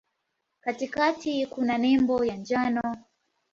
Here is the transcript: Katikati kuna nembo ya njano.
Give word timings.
Katikati 0.61 1.45
kuna 1.45 1.77
nembo 1.77 2.25
ya 2.25 2.35
njano. 2.35 2.97